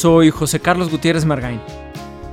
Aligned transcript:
Soy 0.00 0.30
José 0.30 0.60
Carlos 0.60 0.90
Gutiérrez 0.90 1.26
Margain. 1.26 1.60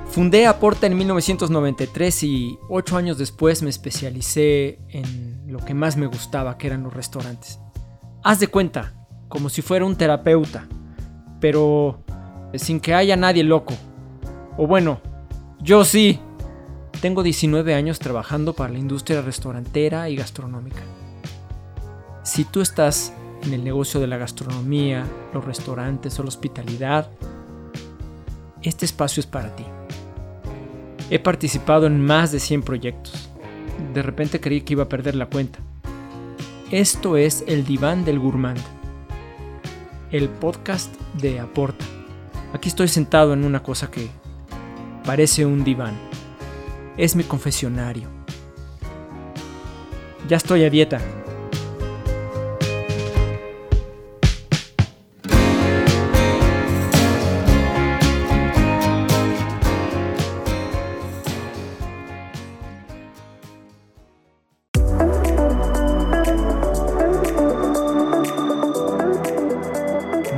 Fundé 0.09 0.47
Aporta 0.47 0.87
en 0.87 0.95
1993 0.95 2.23
y 2.23 2.57
ocho 2.69 2.95
años 2.95 3.17
después 3.17 3.61
me 3.61 3.69
especialicé 3.69 4.79
en 4.87 5.51
lo 5.51 5.59
que 5.59 5.73
más 5.73 5.97
me 5.97 6.05
gustaba, 6.05 6.57
que 6.57 6.67
eran 6.67 6.83
los 6.83 6.93
restaurantes. 6.93 7.59
Haz 8.23 8.39
de 8.39 8.47
cuenta, 8.47 8.93
como 9.27 9.49
si 9.49 9.61
fuera 9.61 9.83
un 9.83 9.97
terapeuta, 9.97 10.65
pero 11.41 12.05
sin 12.53 12.79
que 12.79 12.93
haya 12.93 13.17
nadie 13.17 13.43
loco. 13.43 13.73
O 14.55 14.65
bueno, 14.65 15.01
yo 15.59 15.83
sí. 15.83 16.21
Tengo 17.01 17.21
19 17.21 17.75
años 17.75 17.99
trabajando 17.99 18.53
para 18.53 18.71
la 18.71 18.79
industria 18.79 19.21
restaurantera 19.21 20.09
y 20.09 20.15
gastronómica. 20.15 20.83
Si 22.23 22.45
tú 22.45 22.61
estás 22.61 23.11
en 23.43 23.53
el 23.53 23.65
negocio 23.65 23.99
de 23.99 24.07
la 24.07 24.15
gastronomía, 24.15 25.03
los 25.33 25.43
restaurantes 25.43 26.17
o 26.17 26.23
la 26.23 26.29
hospitalidad, 26.29 27.09
este 28.67 28.85
espacio 28.85 29.21
es 29.21 29.27
para 29.27 29.55
ti. 29.55 29.63
He 31.09 31.19
participado 31.19 31.87
en 31.87 32.03
más 32.03 32.31
de 32.31 32.39
100 32.39 32.63
proyectos. 32.63 33.29
De 33.93 34.01
repente 34.01 34.41
creí 34.41 34.61
que 34.61 34.73
iba 34.73 34.83
a 34.83 34.89
perder 34.89 35.15
la 35.15 35.27
cuenta. 35.27 35.59
Esto 36.69 37.15
es 37.15 37.43
El 37.47 37.63
Diván 37.63 38.03
del 38.03 38.19
Gourmand, 38.19 38.59
el 40.11 40.27
podcast 40.27 40.93
de 41.13 41.39
Aporta. 41.39 41.85
Aquí 42.53 42.67
estoy 42.67 42.89
sentado 42.89 43.33
en 43.33 43.45
una 43.45 43.63
cosa 43.63 43.89
que 43.89 44.09
parece 45.05 45.45
un 45.45 45.63
diván. 45.63 45.97
Es 46.97 47.15
mi 47.15 47.23
confesionario. 47.23 48.09
Ya 50.27 50.35
estoy 50.35 50.65
a 50.65 50.69
dieta, 50.69 50.99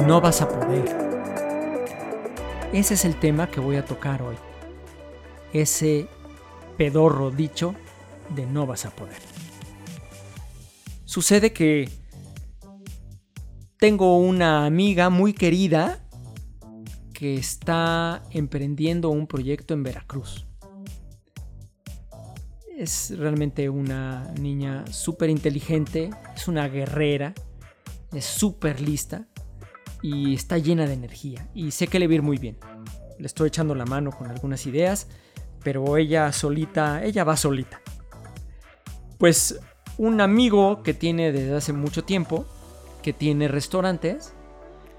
no 0.06 0.22
vas 0.22 0.42
a 0.42 0.48
poder. 0.48 0.86
Ese 2.74 2.94
es 2.94 3.06
el 3.06 3.16
tema 3.20 3.50
que 3.50 3.60
voy 3.60 3.76
a 3.76 3.86
tocar 3.86 4.22
hoy. 4.22 4.36
Ese 5.54 6.08
pedorro 6.78 7.32
dicho 7.32 7.76
de 8.36 8.46
no 8.46 8.66
vas 8.66 8.86
a 8.86 8.92
poder. 8.92 9.18
Sucede 11.06 11.52
que 11.52 11.90
tengo 13.78 14.18
una 14.20 14.66
amiga 14.66 15.10
muy 15.10 15.34
querida 15.34 16.00
que 17.14 17.36
está 17.36 18.24
emprendiendo 18.32 19.10
un 19.10 19.28
proyecto 19.28 19.74
en 19.74 19.84
Veracruz. 19.84 20.46
Es 22.78 23.14
realmente 23.18 23.70
una 23.70 24.32
niña 24.40 24.86
súper 24.88 25.30
inteligente, 25.30 26.12
es 26.36 26.48
una 26.48 26.68
guerrera, 26.70 27.34
es 28.14 28.24
súper 28.24 28.80
lista 28.80 29.29
y 30.02 30.34
está 30.34 30.58
llena 30.58 30.86
de 30.86 30.94
energía 30.94 31.48
y 31.54 31.72
sé 31.72 31.88
que 31.88 32.00
le 32.00 32.08
va 32.08 32.12
a 32.12 32.16
ir 32.16 32.22
muy 32.22 32.38
bien. 32.38 32.58
Le 33.18 33.28
estoy 33.28 33.50
echando 33.50 33.76
la 33.76 33.86
mano 33.86 34.12
con 34.12 34.30
algunas 34.30 34.66
ideas, 34.66 35.08
pero 35.64 35.98
ella 35.98 36.32
solita, 36.32 37.04
ella 37.04 37.24
va 37.24 37.36
solita. 37.36 37.82
Pues 39.18 39.60
un 39.98 40.22
amigo 40.22 40.82
que 40.82 40.94
tiene 40.94 41.32
desde 41.32 41.54
hace 41.56 41.74
mucho 41.74 42.06
tiempo, 42.06 42.46
que 43.04 43.12
tiene 43.12 43.50
restaurantes, 43.50 44.34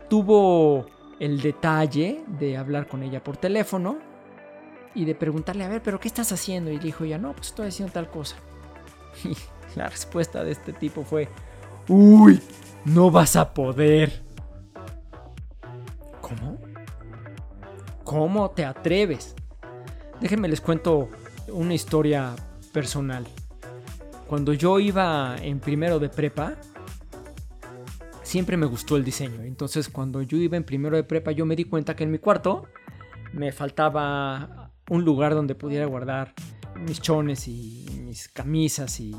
tuvo 0.09 0.87
el 1.19 1.41
detalle 1.41 2.23
de 2.39 2.57
hablar 2.57 2.87
con 2.87 3.03
ella 3.03 3.25
por 3.25 3.37
teléfono 3.37 3.99
y 4.95 5.05
de 5.05 5.15
preguntarle, 5.15 5.65
a 5.65 5.69
ver, 5.69 5.83
pero 5.83 6.01
¿qué 6.01 6.09
estás 6.09 6.33
haciendo? 6.33 6.71
Y 6.71 6.79
dijo 6.79 7.05
ya, 7.05 7.17
no, 7.17 7.33
pues 7.33 7.49
estoy 7.49 7.69
haciendo 7.69 7.93
tal 7.93 8.11
cosa. 8.11 8.37
Y 9.25 9.79
la 9.79 9.89
respuesta 9.89 10.43
de 10.43 10.53
este 10.53 10.73
tipo 10.73 11.05
fue, 11.05 11.29
uy, 11.89 12.41
no 12.85 13.11
vas 13.11 13.37
a 13.37 13.55
poder. 13.55 14.23
¿Cómo 18.11 18.51
te 18.51 18.65
atreves? 18.65 19.37
Déjenme 20.21 20.49
les 20.49 20.61
cuento 20.61 21.11
una 21.53 21.75
historia 21.75 22.35
personal. 22.73 23.25
Cuando 24.27 24.53
yo 24.53 24.81
iba 24.81 25.37
en 25.41 25.61
primero 25.61 26.01
de 26.01 26.09
prepa, 26.09 26.57
siempre 28.25 28.57
me 28.57 28.67
gustó 28.67 28.97
el 28.97 29.05
diseño. 29.05 29.45
Entonces 29.45 29.89
cuando 29.89 30.23
yo 30.23 30.39
iba 30.39 30.57
en 30.57 30.65
primero 30.65 30.97
de 30.97 31.05
prepa, 31.05 31.31
yo 31.31 31.47
me 31.47 31.55
di 31.55 31.67
cuenta 31.67 31.95
que 31.95 32.03
en 32.03 32.11
mi 32.11 32.19
cuarto 32.19 32.67
me 33.33 33.53
faltaba 33.53 34.73
un 34.89 35.05
lugar 35.05 35.37
donde 35.37 35.55
pudiera 35.55 35.87
guardar 35.87 36.35
mis 36.81 37.01
chones 37.01 37.47
y 37.47 37.87
mis 38.03 38.27
camisas 38.27 38.99
y 38.99 39.15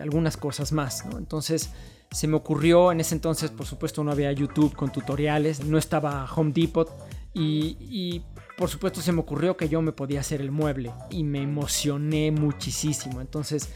algunas 0.00 0.38
cosas 0.38 0.72
más. 0.72 1.04
Entonces 1.18 1.70
se 2.10 2.28
me 2.28 2.36
ocurrió 2.36 2.92
en 2.92 3.00
ese 3.00 3.14
entonces, 3.14 3.50
por 3.50 3.66
supuesto, 3.66 4.02
no 4.02 4.10
había 4.10 4.32
YouTube 4.32 4.74
con 4.74 4.90
tutoriales, 4.90 5.62
no 5.66 5.76
estaba 5.76 6.24
Home 6.34 6.52
Depot 6.54 6.90
y, 7.34 8.22
por 8.56 8.68
supuesto 8.68 9.00
se 9.00 9.10
me 9.12 9.20
ocurrió 9.20 9.56
que 9.56 9.68
yo 9.68 9.82
me 9.82 9.90
podía 9.90 10.20
hacer 10.20 10.40
el 10.40 10.52
mueble 10.52 10.92
y 11.10 11.24
me 11.24 11.42
emocioné 11.42 12.30
muchísimo. 12.30 13.20
Entonces 13.20 13.68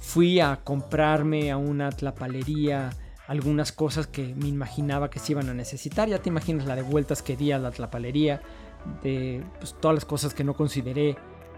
fui 0.00 0.40
a 0.40 0.56
comprarme 0.64 1.52
a 1.52 1.56
una 1.56 1.90
tlapalería 1.90 2.90
algunas 3.26 3.72
cosas 3.72 4.06
que 4.06 4.34
me 4.34 4.48
imaginaba 4.48 5.08
que 5.08 5.18
se 5.20 5.32
iban 5.32 5.48
a 5.48 5.54
necesitar. 5.54 6.08
Ya 6.08 6.18
te 6.18 6.28
imaginas 6.28 6.66
la 6.66 6.76
de 6.76 6.82
vueltas 6.82 7.22
que 7.22 7.36
di 7.36 7.52
a 7.52 7.58
la 7.58 7.70
tlapalería, 7.70 8.42
de 9.02 9.42
pues, 9.58 9.74
todas 9.80 9.94
las 9.94 10.04
cosas 10.04 10.34
que 10.34 10.44
no 10.44 10.54
consideré 10.54 11.16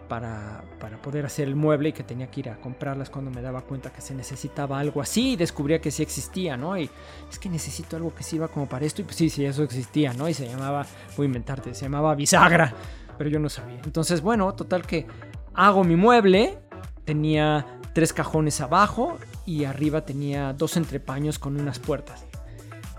para, 0.08 0.62
poder 1.02 1.26
hacer 1.26 1.48
el 1.48 1.56
mueble 1.56 1.90
y 1.90 1.92
que 1.92 2.02
tenía 2.02 2.30
que 2.30 2.40
ir 2.40 2.50
a 2.50 2.56
comprarlas 2.56 3.10
cuando 3.10 3.30
me 3.30 3.42
daba 3.42 3.62
cuenta 3.62 3.92
que 3.92 4.00
se 4.00 4.14
necesitaba 4.14 4.78
algo 4.78 5.00
así 5.00 5.32
y 5.32 5.36
descubría 5.36 5.80
que 5.80 5.90
sí 5.90 6.02
existía, 6.02 6.56
¿no? 6.56 6.76
Y 6.78 6.90
es 7.30 7.38
que 7.38 7.48
necesito 7.48 7.96
algo 7.96 8.14
que 8.14 8.22
sirva 8.22 8.48
como 8.48 8.68
para 8.68 8.86
esto 8.86 9.02
y 9.02 9.04
pues 9.04 9.16
sí, 9.16 9.30
sí, 9.30 9.44
eso 9.44 9.62
existía, 9.62 10.12
¿no? 10.12 10.28
Y 10.28 10.34
se 10.34 10.46
llamaba, 10.48 10.86
voy 11.16 11.24
a 11.24 11.28
inventarte, 11.28 11.74
se 11.74 11.84
llamaba 11.84 12.14
bisagra, 12.14 12.74
pero 13.18 13.30
yo 13.30 13.38
no 13.38 13.48
sabía. 13.48 13.80
Entonces, 13.84 14.20
bueno, 14.20 14.52
total 14.54 14.86
que 14.86 15.06
hago 15.54 15.84
mi 15.84 15.96
mueble, 15.96 16.58
tenía 17.04 17.66
tres 17.94 18.12
cajones 18.12 18.60
abajo 18.60 19.18
y 19.46 19.64
arriba 19.64 20.04
tenía 20.04 20.52
dos 20.52 20.76
entrepaños 20.76 21.38
con 21.38 21.60
unas 21.60 21.78
puertas. 21.78 22.24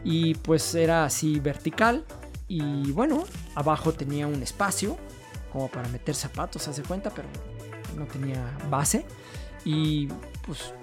Y 0.03 0.35
pues 0.35 0.75
era 0.75 1.05
así 1.05 1.39
vertical 1.39 2.05
y 2.47 2.91
bueno, 2.91 3.25
abajo 3.55 3.91
tenía 3.91 4.25
un 4.27 4.41
espacio 4.41 4.97
como 5.51 5.67
para 5.69 5.87
meter 5.89 6.15
zapatos, 6.15 6.67
hace 6.67 6.83
cuenta, 6.83 7.09
pero 7.09 7.27
no 7.95 8.05
tenía 8.05 8.57
base. 8.69 9.05
Y 9.65 10.07
pues 10.45 10.73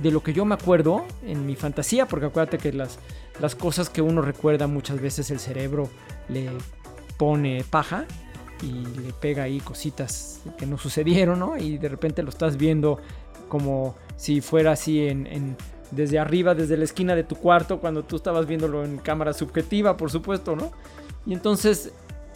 de 0.00 0.10
lo 0.10 0.22
que 0.22 0.32
yo 0.32 0.44
me 0.44 0.54
acuerdo 0.54 1.04
en 1.24 1.46
mi 1.46 1.56
fantasía, 1.56 2.06
porque 2.06 2.26
acuérdate 2.26 2.58
que 2.58 2.72
las, 2.72 2.98
las 3.40 3.54
cosas 3.54 3.90
que 3.90 4.02
uno 4.02 4.22
recuerda 4.22 4.66
muchas 4.66 5.00
veces 5.00 5.30
el 5.30 5.38
cerebro 5.38 5.88
le 6.28 6.50
pone 7.18 7.64
paja 7.68 8.06
y 8.62 8.70
le 9.00 9.12
pega 9.12 9.44
ahí 9.44 9.60
cositas 9.60 10.40
que 10.56 10.66
no 10.66 10.78
sucedieron, 10.78 11.38
¿no? 11.38 11.56
Y 11.56 11.78
de 11.78 11.88
repente 11.88 12.22
lo 12.22 12.30
estás 12.30 12.56
viendo 12.56 12.98
como 13.48 13.96
si 14.16 14.40
fuera 14.40 14.72
así 14.72 15.06
en, 15.06 15.56
desde 15.90 16.18
arriba, 16.18 16.54
desde 16.54 16.76
la 16.76 16.84
esquina 16.84 17.14
de 17.14 17.24
tu 17.24 17.36
cuarto, 17.36 17.80
cuando 17.80 18.04
tú 18.04 18.16
estabas 18.16 18.46
viéndolo 18.46 18.84
en 18.84 18.98
cámara 18.98 19.32
subjetiva, 19.34 19.96
por 19.96 20.10
supuesto, 20.10 20.56
¿no? 20.56 20.72
Y 21.26 21.34
entonces 21.34 21.92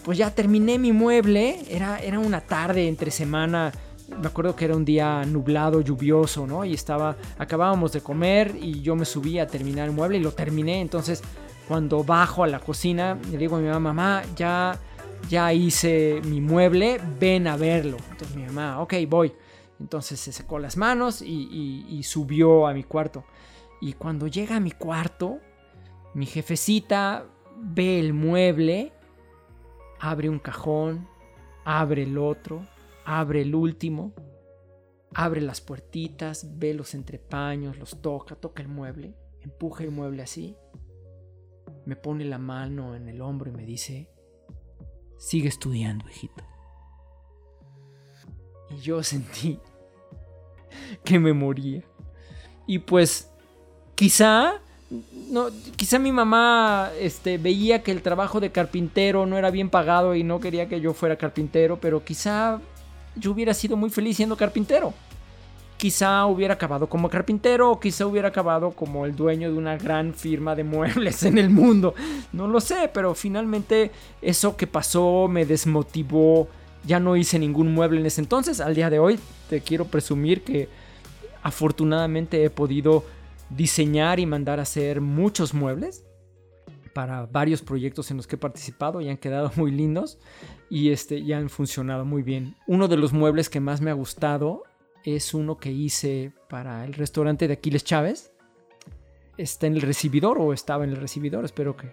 pues 0.07 0.19
ya 0.19 0.31
terminé 0.31 0.79
mi 0.79 0.93
mueble, 0.93 1.59
era, 1.69 1.99
era 1.99 2.21
una 2.21 2.41
tarde 2.41 2.87
entre 2.87 3.11
semana, 3.11 3.73
me 4.21 4.29
acuerdo 4.29 4.55
que 4.55 4.65
era 4.65 4.77
un 4.77 4.85
día 4.85 5.25
nublado, 5.25 5.81
lluvioso, 5.81 6.47
¿no? 6.47 6.65
Y 6.65 6.75
estaba, 6.75 7.17
acabábamos 7.39 7.91
de 7.91 8.01
comer 8.03 8.55
y 8.55 8.83
yo 8.83 8.95
me 8.95 9.05
subí 9.05 9.41
a 9.41 9.49
terminar 9.49 9.89
el 9.89 9.93
mueble 9.93 10.19
y 10.19 10.21
lo 10.21 10.31
terminé, 10.31 10.81
entonces 10.81 11.25
cuando 11.67 12.05
bajo 12.05 12.45
a 12.45 12.47
la 12.47 12.61
cocina, 12.61 13.19
le 13.33 13.37
digo 13.37 13.57
a 13.57 13.59
mi 13.59 13.67
mamá, 13.67 13.81
mamá, 13.93 14.23
ya, 14.37 14.79
ya 15.29 15.53
hice 15.53 16.21
mi 16.25 16.41
mueble, 16.41 17.01
ven 17.19 17.49
a 17.49 17.57
verlo. 17.57 17.97
Entonces 18.13 18.37
mi 18.37 18.45
mamá, 18.45 18.81
ok, 18.83 18.95
voy. 19.09 19.33
Entonces 19.81 20.21
se 20.21 20.31
secó 20.31 20.61
las 20.61 20.77
manos 20.77 21.21
y, 21.21 21.85
y 21.91 22.01
subió 22.05 22.69
a 22.69 22.75
mi 22.75 22.85
cuarto. 22.85 23.25
Y 23.81 23.95
cuando 23.95 24.29
llega 24.29 24.55
a 24.55 24.61
mi 24.61 24.71
cuarto, 24.71 25.41
mi 26.15 26.27
jefecita 26.27 27.25
ve 27.57 27.99
el 27.99 28.13
mueble 28.13 28.93
abre 30.01 30.29
un 30.29 30.39
cajón, 30.39 31.09
abre 31.65 32.03
el 32.03 32.19
otro, 32.19 32.67
abre 33.05 33.43
el 33.43 33.55
último, 33.55 34.15
abre 35.15 35.41
las 35.41 35.61
puertitas, 35.61 36.59
ve 36.59 36.75
los 36.75 36.95
entrepaños, 36.95 37.79
los 37.79 38.03
toca, 38.03 38.37
toca 38.37 38.63
el 38.63 38.69
mueble, 38.69 39.15
empuja 39.41 39.85
el 39.85 39.91
mueble 39.91 40.23
así, 40.23 40.57
me 41.85 41.97
pone 41.97 42.25
la 42.25 42.39
mano 42.39 42.95
en 42.95 43.09
el 43.09 43.21
hombro 43.21 43.51
y 43.51 43.55
me 43.55 43.65
dice, 43.65 44.11
sigue 45.17 45.49
estudiando, 45.49 46.09
hijito. 46.09 46.45
Y 48.71 48.79
yo 48.79 49.03
sentí 49.05 49.61
que 51.05 51.19
me 51.19 51.33
moría. 51.33 51.83
Y 52.67 52.81
pues 52.81 53.33
quizá 53.95 54.61
no, 54.91 55.49
quizá 55.75 55.99
mi 55.99 56.13
mamá 56.13 56.91
este, 57.01 57.39
veía 57.39 57.83
que 57.83 57.91
el 57.91 58.03
trabajo 58.03 58.39
de 58.39 58.53
carpintero 58.53 59.27
no 59.27 59.37
era 59.37 59.51
bien 59.51 59.69
pagado 59.69 60.15
y 60.15 60.23
no 60.23 60.39
quería 60.39 60.69
que 60.69 60.81
yo 60.81 60.95
fuera 60.95 61.17
carpintero, 61.17 61.79
pero 61.81 62.05
quizá 62.05 62.61
yo 63.17 63.33
hubiera 63.33 63.53
sido 63.53 63.77
muy 63.77 63.91
feliz 63.91 64.17
siendo 64.17 64.37
carpintero. 64.37 64.95
Quizá 65.77 66.25
hubiera 66.27 66.55
acabado 66.55 66.89
como 66.89 67.11
carpintero 67.11 67.71
o 67.71 67.81
quizá 67.81 68.07
hubiera 68.07 68.29
acabado 68.29 68.71
como 68.71 69.05
el 69.05 69.15
dueño 69.15 69.51
de 69.51 69.59
una 69.59 69.77
gran 69.77 70.15
firma 70.15 70.55
de 70.55 70.65
muebles 70.65 71.23
en 71.25 71.37
el 71.37 71.51
mundo. 71.51 71.95
No 72.33 72.47
lo 72.47 72.61
sé, 72.61 72.89
pero 72.93 73.15
finalmente 73.15 73.91
eso 74.23 74.57
que 74.57 74.67
pasó 74.67 75.29
me 75.29 75.45
desmotivó. 75.45 76.49
Ya 76.87 77.01
no 77.01 77.17
hice 77.17 77.39
ningún 77.39 77.75
mueble 77.75 78.01
en 78.01 78.07
ese 78.07 78.21
entonces. 78.21 78.61
Al 78.61 78.75
día 78.75 78.89
de 78.89 79.01
hoy 79.01 79.19
te 79.51 79.61
quiero 79.61 79.85
presumir 79.87 80.45
que 80.45 80.69
afortunadamente 81.43 82.43
he 82.43 82.49
podido 82.49 83.05
diseñar 83.51 84.21
y 84.21 84.27
mandar 84.27 84.59
a 84.59 84.63
hacer 84.63 85.01
muchos 85.01 85.55
muebles 85.55 86.05
para 86.97 87.27
varios 87.27 87.61
proyectos 87.61 88.11
en 88.11 88.17
los 88.17 88.27
que 88.27 88.37
he 88.37 88.39
participado 88.39 89.01
y 89.01 89.09
han 89.09 89.19
quedado 89.19 89.53
muy 89.57 89.71
lindos 89.71 90.19
y 90.71 90.91
este, 90.91 91.23
ya 91.23 91.39
han 91.39 91.51
funcionado 91.51 92.05
muy 92.05 92.23
bien. 92.23 92.57
Uno 92.67 92.89
de 92.89 92.97
los 92.97 93.13
muebles 93.13 93.51
que 93.51 93.61
más 93.61 93.81
me 93.81 93.91
ha 93.91 93.95
gustado 93.95 94.63
es 95.05 95.35
uno 95.35 95.59
que 95.59 95.71
hice 95.71 96.33
para 96.49 96.85
el 96.85 96.95
restaurante 96.95 97.47
de 97.47 97.55
Aquiles 97.55 97.85
Chávez. 97.85 98.33
Está 99.37 99.67
en 99.67 99.75
el 99.75 99.83
recibidor 99.83 100.39
o 100.41 100.53
estaba 100.53 100.85
en 100.85 100.91
el 100.91 100.97
recibidor, 100.97 101.45
espero 101.45 101.77
que, 101.77 101.93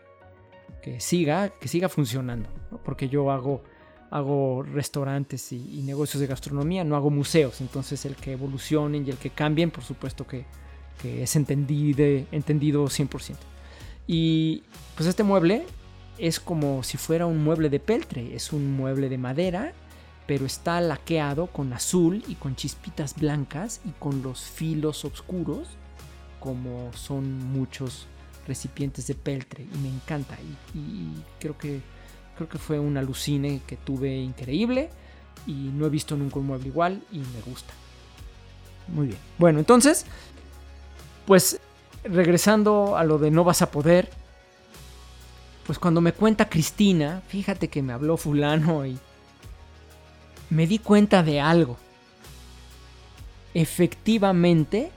que 0.82 1.02
siga, 1.02 1.50
que 1.50 1.68
siga 1.68 1.90
funcionando, 1.90 2.50
porque 2.86 3.10
yo 3.10 3.30
hago, 3.30 3.62
hago 4.10 4.64
restaurantes 4.64 5.52
y, 5.52 5.80
y 5.80 5.84
negocios 5.84 6.22
de 6.22 6.28
gastronomía, 6.28 6.86
no 6.86 6.96
hago 6.96 7.10
museos, 7.10 7.60
entonces 7.60 8.06
el 8.06 8.16
que 8.16 8.32
evolucionen 8.32 9.06
y 9.06 9.10
el 9.10 9.18
que 9.18 9.32
cambien, 9.32 9.70
por 9.70 9.84
supuesto 9.84 10.26
que, 10.26 10.46
que 11.02 11.24
es 11.24 11.36
entendido, 11.36 12.26
entendido 12.32 12.86
100%. 12.86 13.36
Y 14.08 14.64
pues 14.96 15.08
este 15.08 15.24
mueble 15.24 15.66
es 16.18 16.40
como 16.40 16.84
si 16.84 16.98
fuera 16.98 17.26
un 17.26 17.44
mueble 17.44 17.70
de 17.70 17.80
peltre, 17.80 18.36
es 18.36 18.54
un 18.54 18.76
mueble 18.76 19.10
de 19.10 19.18
madera, 19.18 19.74
pero 20.28 20.46
está 20.46 20.80
laqueado 20.82 21.48
con 21.48 21.74
azul 21.74 22.24
y 22.28 22.36
con 22.36 22.56
chispitas 22.56 23.16
blancas 23.16 23.82
y 23.86 23.92
con 23.92 24.22
los 24.22 24.42
filos 24.42 25.04
oscuros, 25.06 25.68
como 26.40 26.92
son 26.94 27.38
muchos 27.52 28.08
recipientes 28.48 29.08
de 29.08 29.16
peltre 29.16 29.66
y 29.74 29.78
me 29.78 29.88
encanta 29.88 30.38
y, 30.74 31.14
creo 31.40 31.58
que 31.58 31.80
creo 32.36 32.50
que 32.50 32.58
fue 32.58 32.80
un 32.80 32.98
alucine 32.98 33.62
que 33.66 33.78
tuve 33.78 34.18
increíble 34.18 34.90
y 35.46 35.54
no 35.54 35.86
he 35.86 35.90
visto 35.90 36.18
nunca 36.18 36.40
un 36.40 36.48
mueble 36.48 36.68
igual 36.68 37.04
y 37.12 37.20
me 37.20 37.42
gusta. 37.46 37.74
Muy 38.88 39.08
bien. 39.08 39.20
Bueno, 39.38 39.60
entonces 39.60 40.06
pues 41.26 41.60
regresando 42.04 42.98
a 42.98 43.04
lo 43.04 43.18
de 43.18 43.32
no 43.32 43.44
vas 43.44 43.62
a 43.62 43.72
poder, 43.72 44.10
pues 45.66 45.80
cuando 45.80 46.02
me 46.02 46.14
cuenta 46.14 46.50
Cristina, 46.50 47.22
fíjate 47.28 47.70
que 47.70 47.82
me 47.82 47.94
habló 47.94 48.18
fulano 48.18 48.86
y 48.86 49.00
me 50.50 50.68
di 50.68 50.80
cuenta 50.80 51.24
de 51.24 51.40
algo. 51.40 51.78
Efectivamente, 53.54 54.92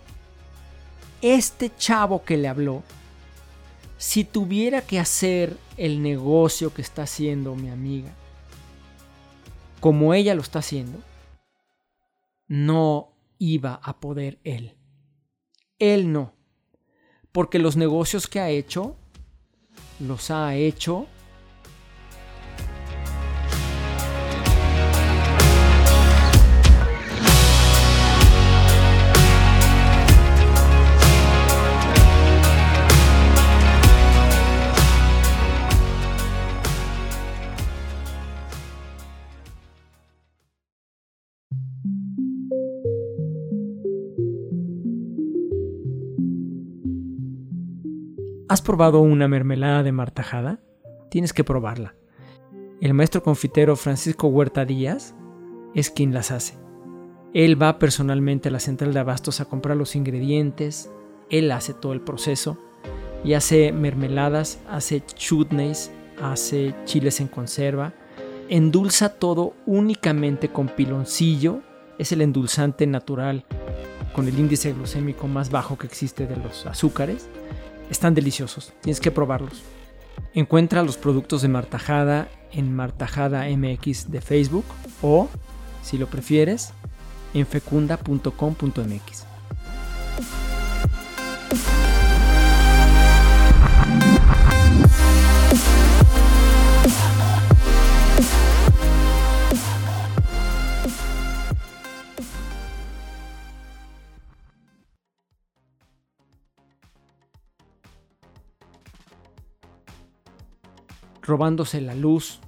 este 1.22 1.74
chavo 1.76 2.24
que 2.24 2.36
le 2.36 2.48
habló, 2.48 2.82
si 3.98 4.24
tuviera 4.24 4.82
que 4.82 4.98
hacer 4.98 5.56
el 5.76 6.02
negocio 6.02 6.74
que 6.74 6.82
está 6.82 7.02
haciendo 7.02 7.54
mi 7.54 7.70
amiga, 7.70 8.10
como 9.80 10.14
ella 10.14 10.34
lo 10.34 10.42
está 10.42 10.58
haciendo, 10.58 10.98
no 12.48 13.12
iba 13.38 13.80
a 13.82 13.98
poder 13.98 14.38
él. 14.44 14.74
Él 15.78 16.12
no. 16.12 16.32
Porque 17.32 17.58
los 17.58 17.76
negocios 17.76 18.26
que 18.28 18.40
ha 18.40 18.50
hecho, 18.50 18.96
los 20.00 20.30
ha 20.30 20.54
hecho 20.54 21.06
¿Has 48.48 48.62
probado 48.62 49.00
una 49.00 49.26
mermelada 49.26 49.82
de 49.82 49.90
martajada? 49.90 50.60
Tienes 51.08 51.32
que 51.32 51.42
probarla. 51.42 51.96
El 52.80 52.94
maestro 52.94 53.20
confitero 53.20 53.74
Francisco 53.74 54.28
Huerta 54.28 54.64
Díaz 54.64 55.16
es 55.74 55.90
quien 55.90 56.14
las 56.14 56.30
hace. 56.30 56.54
Él 57.34 57.60
va 57.60 57.80
personalmente 57.80 58.48
a 58.48 58.52
la 58.52 58.60
central 58.60 58.94
de 58.94 59.00
abastos 59.00 59.40
a 59.40 59.46
comprar 59.46 59.76
los 59.76 59.96
ingredientes, 59.96 60.92
él 61.28 61.50
hace 61.50 61.74
todo 61.74 61.92
el 61.92 62.02
proceso 62.02 62.56
y 63.24 63.32
hace 63.32 63.72
mermeladas, 63.72 64.60
hace 64.70 65.02
chutneys, 65.04 65.90
hace 66.22 66.72
chiles 66.84 67.20
en 67.20 67.26
conserva, 67.26 67.94
endulza 68.48 69.08
todo 69.08 69.54
únicamente 69.66 70.50
con 70.50 70.68
piloncillo, 70.68 71.62
es 71.98 72.12
el 72.12 72.20
endulzante 72.20 72.86
natural 72.86 73.44
con 74.12 74.28
el 74.28 74.38
índice 74.38 74.72
glucémico 74.72 75.26
más 75.26 75.50
bajo 75.50 75.76
que 75.76 75.88
existe 75.88 76.28
de 76.28 76.36
los 76.36 76.64
azúcares 76.64 77.28
están 77.90 78.14
deliciosos, 78.14 78.72
tienes 78.80 79.00
que 79.00 79.10
probarlos. 79.10 79.62
Encuentra 80.34 80.82
los 80.82 80.96
productos 80.96 81.42
de 81.42 81.48
Martajada 81.48 82.28
en 82.52 82.74
Martajada 82.74 83.46
MX 83.48 84.10
de 84.10 84.20
Facebook 84.20 84.64
o, 85.02 85.28
si 85.82 85.98
lo 85.98 86.06
prefieres, 86.06 86.72
en 87.34 87.46
fecunda.com.mx. 87.46 89.35
robándose 111.26 111.80
la 111.80 111.94
luz 111.94 112.40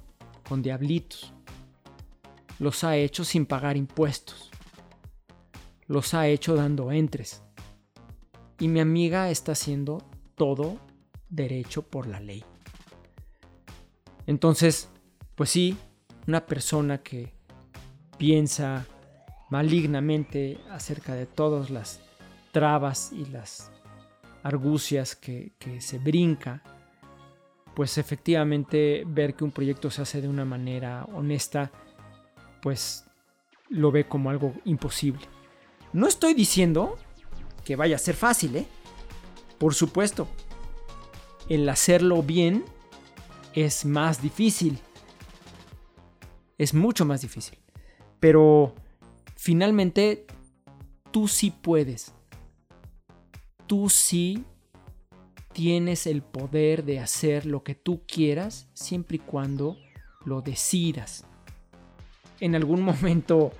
con 0.47 0.61
diablitos. 0.61 1.33
Los 2.59 2.83
ha 2.83 2.95
hecho 2.95 3.23
sin 3.23 3.45
pagar 3.45 3.77
impuestos. 3.77 4.49
Los 5.87 6.13
ha 6.13 6.27
hecho 6.27 6.55
dando 6.55 6.91
entres. 6.91 7.43
Y 8.59 8.67
mi 8.67 8.79
amiga 8.79 9.29
está 9.29 9.51
haciendo 9.53 9.99
todo 10.35 10.77
derecho 11.29 11.83
por 11.83 12.07
la 12.07 12.19
ley. 12.19 12.43
Entonces, 14.25 14.89
pues 15.35 15.49
sí, 15.49 15.77
una 16.27 16.45
persona 16.45 17.01
que 17.01 17.33
piensa 18.17 18.85
malignamente 19.49 20.59
acerca 20.69 21.15
de 21.15 21.25
todas 21.25 21.69
las 21.69 22.01
trabas 22.51 23.11
y 23.11 23.25
las 23.25 23.71
argucias 24.43 25.15
que, 25.15 25.53
que 25.57 25.81
se 25.81 25.97
brinca 25.97 26.61
pues 27.79 27.97
efectivamente 27.97 29.05
ver 29.07 29.35
que 29.35 29.45
un 29.45 29.51
proyecto 29.51 29.89
se 29.89 30.01
hace 30.01 30.19
de 30.19 30.27
una 30.27 30.43
manera 30.43 31.05
honesta, 31.13 31.71
pues 32.61 33.05
lo 33.69 33.89
ve 33.89 34.05
como 34.05 34.29
algo 34.29 34.53
imposible. 34.65 35.21
No 35.93 36.05
estoy 36.05 36.33
diciendo 36.33 36.97
que 37.63 37.77
vaya 37.77 37.95
a 37.95 37.99
ser 37.99 38.15
fácil, 38.15 38.57
¿eh? 38.57 38.65
Por 39.57 39.75
supuesto, 39.75 40.27
el 41.47 41.69
hacerlo 41.69 42.21
bien 42.21 42.65
es 43.53 43.85
más 43.85 44.21
difícil. 44.21 44.77
Es 46.57 46.73
mucho 46.73 47.05
más 47.05 47.21
difícil. 47.21 47.59
Pero 48.19 48.75
finalmente 49.37 50.27
tú 51.11 51.29
sí 51.29 51.49
puedes. 51.49 52.13
Tú 53.67 53.87
sí 53.89 54.43
tienes 55.53 56.07
el 56.07 56.21
poder 56.21 56.83
de 56.83 56.99
hacer 56.99 57.45
lo 57.45 57.63
que 57.63 57.75
tú 57.75 58.01
quieras 58.07 58.67
siempre 58.73 59.17
y 59.17 59.19
cuando 59.19 59.77
lo 60.25 60.41
decidas. 60.41 61.25
En 62.39 62.55
algún 62.55 62.81
momento, 62.81 63.51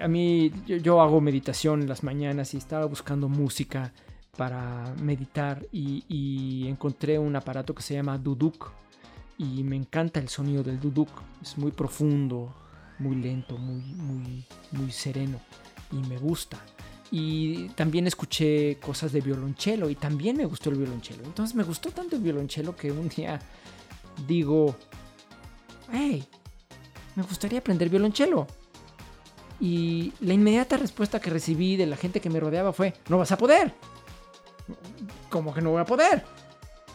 a 0.00 0.08
mí 0.08 0.52
yo, 0.66 1.00
hago 1.00 1.20
meditación 1.20 1.82
en 1.82 1.88
las 1.88 2.02
mañanas 2.02 2.54
y 2.54 2.58
estaba 2.58 2.86
buscando 2.86 3.28
música 3.28 3.92
para 4.36 4.94
meditar 5.02 5.66
y, 5.72 6.66
encontré 6.68 7.18
un 7.18 7.34
aparato 7.34 7.74
que 7.74 7.82
se 7.82 7.94
llama 7.94 8.18
Duduk 8.18 8.70
y 9.36 9.62
me 9.64 9.76
encanta 9.76 10.20
el 10.20 10.28
sonido 10.28 10.62
del 10.62 10.78
Duduk. 10.78 11.08
Es 11.42 11.58
muy 11.58 11.72
profundo, 11.72 12.54
muy 12.98 13.16
lento, 13.16 13.56
muy, 13.56 13.82
muy, 13.82 14.44
muy 14.72 14.92
sereno 14.92 15.40
y 15.90 15.96
me 16.08 16.18
gusta. 16.18 16.58
Y 17.10 17.68
también 17.70 18.06
escuché 18.06 18.76
cosas 18.80 19.12
de 19.12 19.20
violonchelo 19.20 19.88
y 19.88 19.94
también 19.94 20.36
me 20.36 20.44
gustó 20.44 20.70
el 20.70 20.76
violonchelo. 20.76 21.24
Entonces 21.24 21.54
me 21.54 21.62
gustó 21.62 21.90
tanto 21.90 22.16
el 22.16 22.22
violonchelo 22.22 22.76
que 22.76 22.92
un 22.92 23.08
día 23.08 23.40
digo, 24.26 24.76
hey, 25.90 26.24
me 27.14 27.22
gustaría 27.22 27.60
aprender 27.60 27.88
violonchelo. 27.88 28.46
Y 29.60 30.12
la 30.20 30.34
inmediata 30.34 30.76
respuesta 30.76 31.18
que 31.18 31.30
recibí 31.30 31.76
de 31.76 31.86
la 31.86 31.96
gente 31.96 32.20
que 32.20 32.30
me 32.30 32.40
rodeaba 32.40 32.72
fue, 32.72 32.94
no 33.08 33.18
vas 33.18 33.32
a 33.32 33.38
poder. 33.38 33.74
¿Cómo 35.30 35.52
que 35.54 35.62
no 35.62 35.70
voy 35.70 35.80
a 35.80 35.86
poder? 35.86 36.24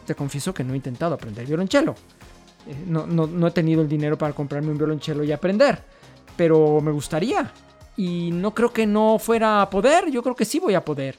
Te 0.05 0.15
confieso 0.15 0.53
que 0.53 0.63
no 0.63 0.73
he 0.73 0.77
intentado 0.77 1.15
aprender 1.15 1.45
violonchelo. 1.45 1.95
Eh, 2.67 2.83
no, 2.85 3.05
no 3.07 3.47
he 3.47 3.51
tenido 3.51 3.81
el 3.81 3.89
dinero 3.89 4.17
para 4.17 4.33
comprarme 4.33 4.71
un 4.71 4.77
violonchelo 4.77 5.23
y 5.23 5.31
aprender. 5.31 5.83
Pero 6.37 6.79
me 6.81 6.91
gustaría. 6.91 7.51
Y 7.95 8.31
no 8.31 8.53
creo 8.53 8.73
que 8.73 8.87
no 8.87 9.19
fuera 9.19 9.61
a 9.61 9.69
poder. 9.69 10.09
Yo 10.09 10.23
creo 10.23 10.35
que 10.35 10.45
sí 10.45 10.59
voy 10.59 10.73
a 10.73 10.85
poder. 10.85 11.17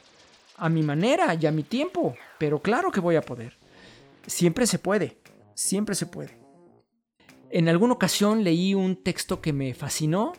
A 0.57 0.69
mi 0.69 0.83
manera 0.83 1.35
y 1.35 1.47
a 1.47 1.52
mi 1.52 1.62
tiempo. 1.62 2.14
Pero 2.38 2.61
claro 2.61 2.90
que 2.90 3.00
voy 3.00 3.16
a 3.16 3.23
poder. 3.23 3.57
Siempre 4.26 4.66
se 4.66 4.78
puede. 4.78 5.19
Siempre 5.54 5.95
se 5.95 6.07
puede. 6.07 6.38
En 7.50 7.69
alguna 7.69 7.95
ocasión 7.95 8.43
leí 8.43 8.75
un 8.75 8.97
texto 8.97 9.40
que 9.40 9.52
me 9.52 9.75
fascinó 9.75 10.33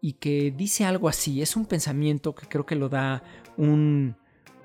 y 0.00 0.14
que 0.14 0.52
dice 0.56 0.84
algo 0.84 1.08
así. 1.08 1.42
Es 1.42 1.56
un 1.56 1.66
pensamiento 1.66 2.34
que 2.34 2.48
creo 2.48 2.66
que 2.66 2.74
lo 2.74 2.88
da 2.88 3.22
un, 3.56 4.16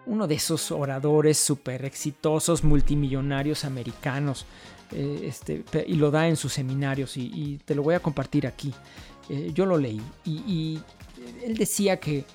uno 0.05 0.27
de 0.27 0.35
esos 0.35 0.71
oradores 0.71 1.37
súper 1.37 1.85
exitosos, 1.85 2.63
multimillonarios 2.63 3.65
americanos. 3.65 4.45
Eh, 4.91 5.25
este, 5.25 5.63
y 5.87 5.95
lo 5.95 6.11
da 6.11 6.27
en 6.27 6.35
sus 6.35 6.53
seminarios 6.53 7.17
y, 7.17 7.59
te 7.65 7.73
lo 7.73 7.83
voy 7.83 7.95
a 7.95 7.99
compartir 7.99 8.45
aquí. 8.45 8.73
Eh, 9.29 9.51
yo 9.53 9.65
lo 9.65 9.77
leí 9.77 10.01
y 10.25 10.79
él 11.43 11.55
decía 11.57 11.99
que 11.99 12.25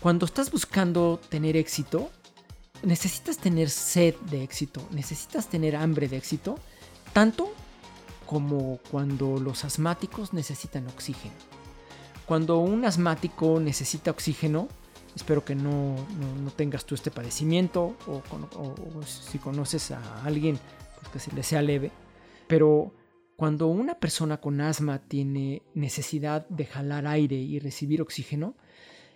cuando 0.00 0.26
estás 0.26 0.50
buscando 0.50 1.18
tener 1.30 1.56
éxito, 1.56 2.10
necesitas 2.82 3.38
tener 3.38 3.70
sed 3.70 4.14
de 4.30 4.42
éxito, 4.42 4.86
necesitas 4.90 5.48
tener 5.48 5.76
hambre 5.76 6.08
de 6.08 6.16
éxito, 6.16 6.58
tanto 7.12 7.50
como 8.26 8.78
cuando 8.90 9.38
los 9.38 9.64
asmáticos 9.64 10.32
necesitan 10.32 10.86
oxígeno. 10.88 11.34
Cuando 12.26 12.58
un 12.58 12.84
asmático 12.84 13.60
necesita 13.60 14.10
oxígeno, 14.10 14.68
espero 15.14 15.44
que 15.44 15.54
no, 15.54 15.96
tengas 16.56 16.84
tú 16.84 16.94
este 16.94 17.10
padecimiento 17.10 17.96
o, 18.06 18.22
si 19.06 19.38
conoces 19.38 19.90
a 19.90 20.24
alguien, 20.24 20.58
pues 21.00 21.08
que 21.12 21.18
se 21.18 21.34
le 21.34 21.42
sea 21.42 21.62
leve, 21.62 21.90
pero 22.46 22.92
cuando 23.36 23.66
una 23.66 23.98
persona 23.98 24.40
con 24.40 24.60
asma 24.60 25.00
tiene 25.00 25.62
necesidad 25.74 26.48
de 26.48 26.66
jalar 26.66 27.06
aire 27.06 27.36
y 27.36 27.58
recibir 27.58 28.00
oxígeno, 28.00 28.54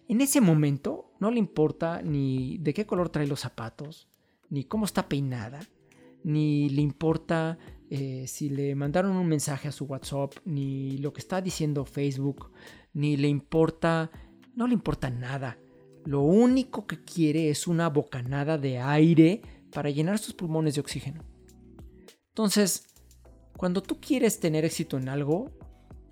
en 0.08 0.20
ese 0.20 0.40
momento 0.40 1.12
no 1.20 1.30
le 1.30 1.38
importa 1.38 2.02
ni 2.02 2.58
de 2.58 2.74
qué 2.74 2.86
color 2.86 3.10
trae 3.10 3.26
los 3.26 3.40
zapatos, 3.40 4.08
ni 4.50 4.64
cómo 4.64 4.86
está 4.86 5.08
peinada, 5.08 5.60
ni 6.24 6.68
le 6.70 6.82
importa 6.82 7.58
eh, 7.90 8.24
si 8.26 8.48
le 8.48 8.74
mandaron 8.74 9.16
un 9.16 9.28
mensaje 9.28 9.68
a 9.68 9.72
su 9.72 9.84
WhatsApp, 9.84 10.34
ni 10.44 10.98
lo 10.98 11.12
que 11.12 11.20
está 11.20 11.40
diciendo 11.40 11.84
Facebook, 11.84 12.50
ni 12.92 13.16
le 13.16 13.28
importa, 13.28 14.10
no 14.54 14.66
le 14.66 14.74
importa 14.74 15.10
nada. 15.10 15.58
Lo 16.04 16.22
único 16.22 16.86
que 16.86 17.04
quiere 17.04 17.50
es 17.50 17.66
una 17.66 17.88
bocanada 17.88 18.58
de 18.58 18.78
aire 18.78 19.42
para 19.70 19.90
llenar 19.90 20.18
sus 20.18 20.34
pulmones 20.34 20.74
de 20.74 20.80
oxígeno. 20.80 21.22
Entonces, 22.28 22.87
cuando 23.58 23.82
tú 23.82 24.00
quieres 24.00 24.38
tener 24.38 24.64
éxito 24.64 24.96
en 24.98 25.08
algo, 25.08 25.50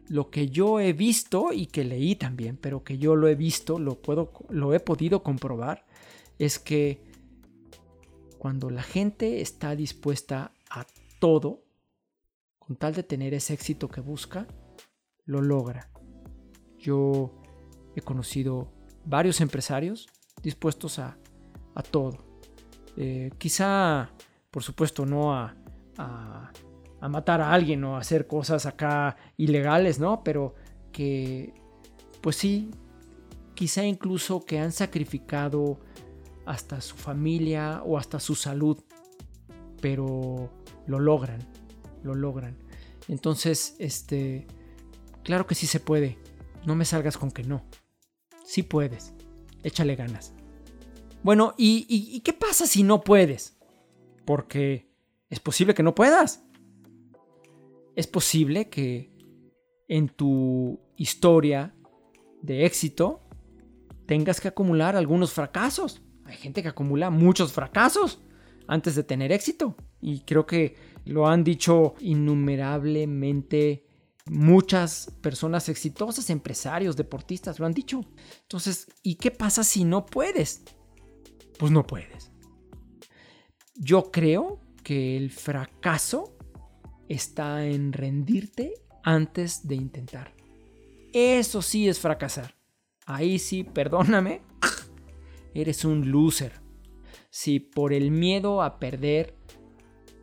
lo 0.09 0.31
que 0.31 0.49
yo 0.49 0.81
he 0.81 0.93
visto 0.93 1.53
y 1.53 1.67
que 1.67 1.85
leí 1.85 2.17
también, 2.17 2.57
pero 2.57 2.83
que 2.83 2.99
yo 2.99 3.15
lo 3.15 3.29
he 3.29 3.37
visto, 3.37 3.79
lo, 3.79 4.03
puedo, 4.03 4.33
lo 4.49 4.75
he 4.75 4.81
podido 4.81 5.23
comprobar, 5.23 5.87
es 6.41 6.59
que 6.59 7.01
cuando 8.37 8.69
la 8.69 8.83
gente 8.83 9.41
está 9.41 9.77
dispuesta 9.77 10.51
a 10.69 10.87
todo, 11.21 11.63
con 12.59 12.75
tal 12.75 12.95
de 12.95 13.05
tener 13.05 13.33
ese 13.33 13.55
éxito 13.55 13.89
que 13.89 14.01
busca, 14.01 14.49
lo 15.25 15.41
logra. 15.41 15.89
Yo 16.81 17.33
he 17.95 18.01
conocido 18.01 18.73
varios 19.05 19.41
empresarios 19.41 20.09
dispuestos 20.43 20.99
a, 20.99 21.17
todo. 21.93 22.25
Eh, 22.97 23.31
quizá, 23.39 24.11
por 24.51 24.65
supuesto, 24.65 25.07
no 25.07 25.33
a 25.33 25.55
a 25.99 26.51
matar 27.09 27.41
a 27.41 27.53
alguien 27.53 27.85
o 27.85 27.97
hacer 27.97 28.27
cosas 28.27 28.67
acá 28.67 29.17
ilegales, 29.37 29.99
¿no? 29.99 30.23
Pero 30.25 30.55
que, 30.93 31.55
pues 32.21 32.37
sí, 32.37 32.71
quizá 33.55 33.85
incluso 33.85 34.45
que 34.45 34.59
han 34.59 34.73
sacrificado 34.73 35.81
hasta 36.45 36.81
su 36.81 36.97
familia 36.97 37.83
o 37.85 37.99
hasta 37.99 38.21
su 38.21 38.35
salud, 38.35 38.83
pero 39.81 40.51
lo 40.87 41.01
logran, 41.01 41.41
lo 42.03 42.15
logran. 42.15 42.57
Entonces, 43.09 43.77
este, 43.79 44.47
claro 45.23 45.47
que 45.47 45.55
sí 45.55 45.67
se 45.67 45.81
puede, 45.81 46.19
no 46.65 46.77
me 46.77 46.85
salgas 46.85 47.19
con 47.19 47.31
que 47.31 47.43
no, 47.43 47.65
sí 48.45 48.63
puedes, 48.63 49.13
échale 49.63 49.97
ganas. 49.97 50.33
Bueno, 51.23 51.55
¿y, 51.57 51.87
y 51.89 52.21
qué 52.21 52.33
pasa 52.33 52.67
si 52.67 52.85
no 52.85 53.03
puedes? 53.03 53.57
Porque 54.25 54.93
es 55.29 55.41
posible 55.41 55.75
que 55.75 55.83
no 55.83 55.95
puedas 55.95 56.46
es 57.97 58.07
posible 58.07 58.69
que 58.69 59.11
en 59.89 60.09
tu 60.09 60.79
historia 60.97 61.75
de 62.43 62.67
éxito 62.67 63.23
tengas 64.07 64.41
que 64.41 64.49
acumular 64.49 64.95
algunos 64.95 65.33
fracasos. 65.33 66.03
Hay 66.27 66.37
gente 66.37 66.63
que 66.63 66.69
acumula 66.69 67.09
muchos 67.11 67.53
fracasos 67.53 68.21
antes 68.69 68.95
de 68.95 69.03
tener 69.03 69.33
éxito. 69.33 69.77
Y 70.01 70.21
creo 70.21 70.45
que 70.45 70.77
lo 71.07 71.27
han 71.27 71.43
dicho 71.43 71.95
innumerablemente 72.01 73.87
muchas 74.27 75.11
personas 75.23 75.69
exitosas, 75.71 76.29
empresarios, 76.29 76.97
deportistas, 76.97 77.59
lo 77.59 77.65
han 77.65 77.73
dicho. 77.73 78.01
Entonces, 78.43 78.89
¿y 79.03 79.15
qué 79.15 79.31
pasa 79.31 79.65
si 79.65 79.85
no 79.85 80.05
puedes? 80.05 80.65
Pues 81.59 81.73
no 81.73 81.87
puedes. 81.87 82.31
Yo 83.75 84.11
creo 84.11 84.61
que 84.83 85.17
el 85.17 85.31
fracaso 85.31 86.36
está 87.09 87.67
en 87.67 87.93
rendirte 87.93 88.75
antes 89.03 89.67
de 89.67 89.77
intentar. 89.77 90.35
Eso 91.13 91.63
sí 91.63 91.89
es 91.89 91.99
fracasar. 91.99 92.55
Ahí 93.07 93.39
sí, 93.39 93.65
perdóname, 93.65 94.43
eres 95.55 95.85
un 95.85 96.11
loser. 96.11 96.53
Si 97.31 97.61
por 97.61 97.93
el 97.93 98.11
miedo 98.11 98.63
a 98.63 98.79
perder 98.79 99.35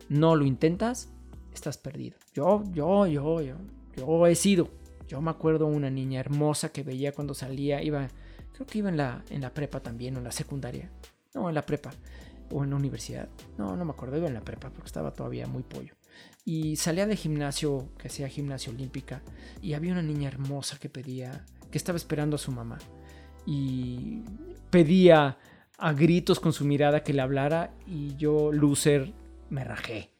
no 0.08 0.36
lo 0.36 0.44
intentas, 0.44 1.12
estás 1.52 1.78
perdido. 1.78 2.18
Yo, 2.34 2.62
yo, 2.72 3.06
yo, 3.06 3.40
yo, 3.40 3.56
yo 3.96 4.26
he 4.26 4.34
sido. 4.34 4.68
Yo 5.06 5.20
me 5.20 5.30
acuerdo 5.30 5.66
una 5.66 5.90
niña 5.90 6.20
hermosa 6.20 6.70
que 6.70 6.82
veía 6.82 7.12
cuando 7.12 7.34
salía, 7.34 7.82
iba, 7.82 8.08
creo 8.52 8.66
que 8.66 8.78
iba 8.78 8.88
en 8.88 8.96
la, 8.96 9.24
en 9.30 9.40
la 9.40 9.52
prepa 9.52 9.80
también, 9.80 10.14
o 10.16 10.18
en 10.18 10.24
la 10.24 10.32
secundaria. 10.32 10.90
No, 11.34 11.48
en 11.48 11.54
la 11.54 11.62
prepa, 11.62 11.90
o 12.50 12.64
en 12.64 12.70
la 12.70 12.76
universidad. 12.76 13.28
No, 13.58 13.76
no 13.76 13.84
me 13.84 13.92
acuerdo, 13.92 14.16
iba 14.16 14.28
en 14.28 14.34
la 14.34 14.40
prepa 14.40 14.70
porque 14.70 14.86
estaba 14.86 15.12
todavía 15.12 15.46
muy 15.46 15.62
pollo. 15.62 15.94
Y 16.44 16.76
salía 16.76 17.06
de 17.06 17.16
gimnasio, 17.16 17.88
que 17.96 18.08
hacía 18.08 18.28
gimnasio 18.28 18.72
olímpica, 18.72 19.22
y 19.62 19.72
había 19.72 19.92
una 19.92 20.02
niña 20.02 20.28
hermosa 20.28 20.78
que 20.78 20.90
pedía, 20.90 21.44
que 21.70 21.78
estaba 21.78 21.96
esperando 21.96 22.36
a 22.36 22.38
su 22.38 22.52
mamá. 22.52 22.78
Y 23.46 24.22
pedía 24.70 25.38
a 25.78 25.92
gritos 25.92 26.38
con 26.40 26.52
su 26.52 26.64
mirada 26.64 27.02
que 27.02 27.14
le 27.14 27.22
hablara 27.22 27.72
y 27.86 28.14
yo, 28.16 28.52
loser, 28.52 29.12
me 29.48 29.64
rajé. 29.64 30.10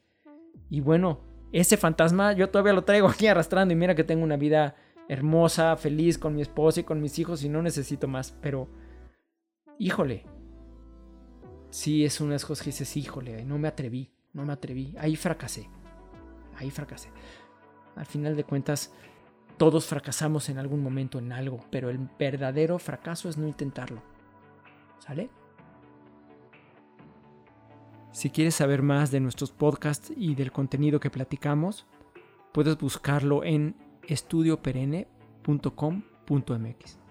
Y 0.71 0.81
bueno, 0.81 1.21
ese 1.53 1.77
fantasma 1.77 2.33
yo 2.33 2.49
todavía 2.49 2.73
lo 2.73 2.85
traigo 2.85 3.09
aquí 3.09 3.27
arrastrando 3.27 3.73
y 3.73 3.77
mira 3.77 3.95
que 3.95 4.05
tengo 4.05 4.25
una 4.25 4.37
vida 4.37 4.75
hermosa, 5.09 5.77
feliz 5.77 6.19
con 6.19 6.35
mi 6.35 6.43
esposa 6.43 6.81
y 6.81 6.85
con 6.85 7.01
mis 7.01 7.19
hijos 7.19 7.45
y 7.45 7.51
no 7.51 7.63
necesito 7.63 8.09
más, 8.09 8.35
pero 8.41 8.69
híjole. 9.79 10.25
Sí, 11.71 12.05
es 12.05 12.21
una 12.21 12.31
de 12.31 12.37
esas 12.37 12.61
que 12.61 12.67
dices, 12.71 12.97
híjole, 12.97 13.45
no 13.45 13.59
me 13.59 13.69
atreví, 13.69 14.11
no 14.33 14.45
me 14.45 14.53
atreví, 14.53 14.95
ahí 14.99 15.17
fracasé 15.17 15.69
ahí 16.59 16.71
fracasé. 16.71 17.11
Al 17.97 18.07
final 18.07 18.37
de 18.37 18.45
cuentas, 18.45 18.93
todos 19.57 19.87
fracasamos 19.87 20.49
en 20.49 20.59
algún 20.59 20.83
momento 20.83 21.19
en 21.19 21.33
algo, 21.33 21.65
pero 21.71 21.91
el 21.91 21.99
verdadero 22.19 22.79
fracaso 22.79 23.29
es 23.29 23.39
no 23.39 23.47
intentarlo. 23.47 24.03
¿Sale? 24.99 25.31
Si 28.11 28.31
quieres 28.31 28.55
saber 28.55 28.83
más 28.83 29.11
de 29.11 29.21
nuestros 29.21 29.51
podcasts 29.51 30.13
y 30.17 30.35
del 30.35 30.53
contenido 30.53 31.01
que 31.01 31.11
platicamos, 31.11 31.87
puedes 32.53 32.79
buscarlo 32.79 33.45
en 33.45 33.77
estudioperenne.com.mx. 34.07 37.04